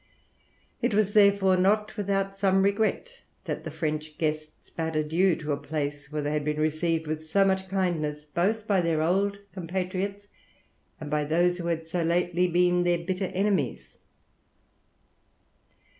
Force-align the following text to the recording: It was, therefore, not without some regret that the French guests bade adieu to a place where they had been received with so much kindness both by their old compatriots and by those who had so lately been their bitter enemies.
It 0.81 0.95
was, 0.95 1.13
therefore, 1.13 1.55
not 1.57 1.95
without 1.95 2.35
some 2.35 2.63
regret 2.63 3.21
that 3.45 3.63
the 3.63 3.69
French 3.69 4.17
guests 4.17 4.71
bade 4.71 4.95
adieu 4.95 5.35
to 5.35 5.51
a 5.51 5.57
place 5.57 6.11
where 6.11 6.23
they 6.23 6.31
had 6.31 6.43
been 6.43 6.59
received 6.59 7.05
with 7.05 7.23
so 7.23 7.45
much 7.45 7.69
kindness 7.69 8.25
both 8.25 8.65
by 8.65 8.81
their 8.81 9.03
old 9.03 9.37
compatriots 9.53 10.27
and 10.99 11.11
by 11.11 11.23
those 11.23 11.59
who 11.59 11.67
had 11.67 11.85
so 11.87 12.01
lately 12.01 12.47
been 12.47 12.81
their 12.83 12.97
bitter 12.97 13.25
enemies. 13.25 13.99